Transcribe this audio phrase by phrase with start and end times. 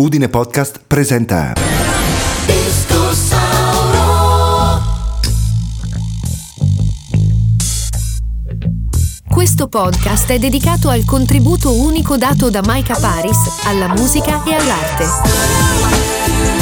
[0.00, 1.52] Udine Podcast presenta
[9.28, 13.36] Questo podcast è dedicato al contributo unico dato da Maika Paris
[13.66, 16.59] alla musica e all'arte.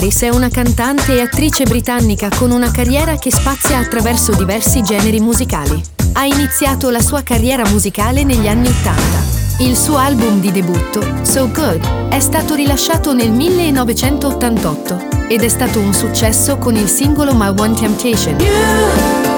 [0.00, 5.20] Paris è una cantante e attrice britannica con una carriera che spazia attraverso diversi generi
[5.20, 5.78] musicali.
[6.14, 9.62] Ha iniziato la sua carriera musicale negli anni 80.
[9.62, 15.80] Il suo album di debutto, So Good, è stato rilasciato nel 1988 ed è stato
[15.80, 19.29] un successo con il singolo My One Temptation.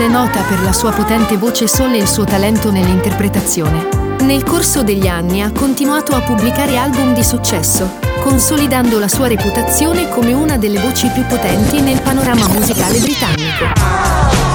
[0.00, 4.16] Paris è nota per la sua potente voce soul e il suo talento nell'interpretazione.
[4.20, 10.08] Nel corso degli anni ha continuato a pubblicare album di successo, consolidando la sua reputazione
[10.08, 14.49] come una delle voci più potenti nel panorama musicale britannico.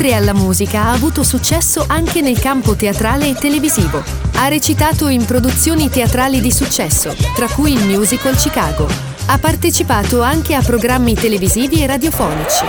[0.00, 4.02] Oltre alla musica ha avuto successo anche nel campo teatrale e televisivo.
[4.36, 8.88] Ha recitato in produzioni teatrali di successo, tra cui il musical Chicago.
[9.26, 12.64] Ha partecipato anche a programmi televisivi e radiofonici.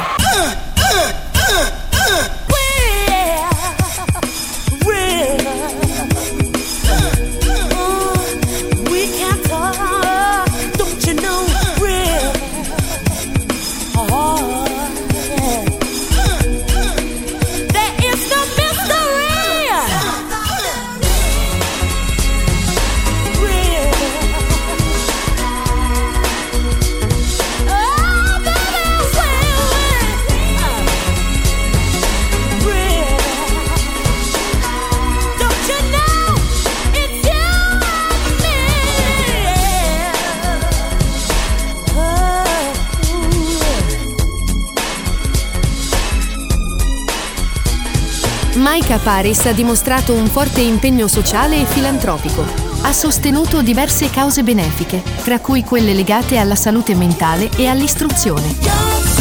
[48.55, 52.43] Maika Paris ha dimostrato un forte impegno sociale e filantropico.
[52.81, 59.20] Ha sostenuto diverse cause benefiche, tra cui quelle legate alla salute mentale e all'istruzione.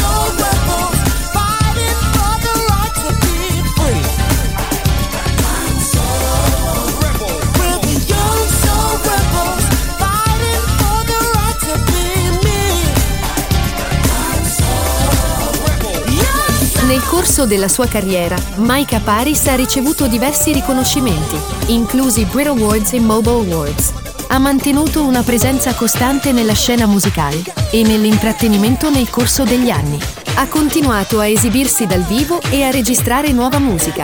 [17.21, 21.37] Corso della sua carriera, Maika Paris ha ricevuto diversi riconoscimenti,
[21.67, 23.93] inclusi Brit Awards e Mobile Awards.
[24.29, 29.99] Ha mantenuto una presenza costante nella scena musicale e nell'intrattenimento nel corso degli anni.
[30.33, 34.03] Ha continuato a esibirsi dal vivo e a registrare nuova musica.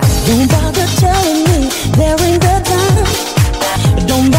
[4.06, 4.38] Don't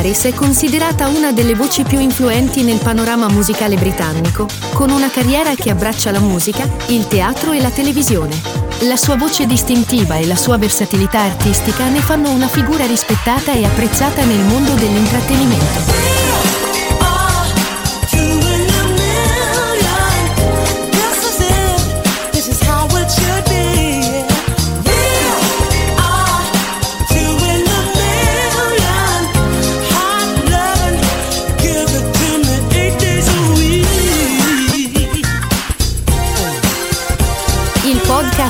[0.00, 5.54] Paris è considerata una delle voci più influenti nel panorama musicale britannico, con una carriera
[5.54, 8.34] che abbraccia la musica, il teatro e la televisione.
[8.84, 13.62] La sua voce distintiva e la sua versatilità artistica ne fanno una figura rispettata e
[13.66, 16.19] apprezzata nel mondo dell'intrattenimento.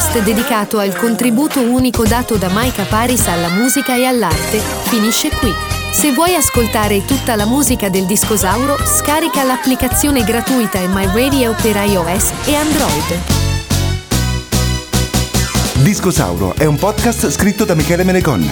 [0.01, 5.53] Podcast dedicato al contributo unico dato da Maika Paris alla musica e all'arte finisce qui.
[5.93, 12.33] Se vuoi ascoltare tutta la musica del Discosauro, scarica l'applicazione gratuita My Radio per iOS
[12.47, 13.19] e Android.
[15.83, 18.51] Discosauro è un podcast scritto da Michele Menegon.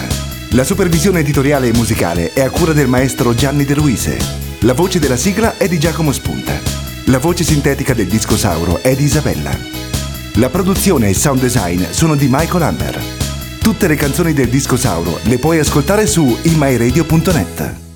[0.49, 4.17] La supervisione editoriale e musicale è a cura del maestro Gianni De Luise.
[4.59, 6.59] La voce della sigla è di Giacomo Spunta.
[7.05, 9.78] La voce sintetica del Discosauro è di Isabella.
[10.39, 12.97] La produzione e il sound design sono di Michael Amber.
[13.59, 17.88] Tutte le canzoni del Discosauro le puoi ascoltare su imyradio.net.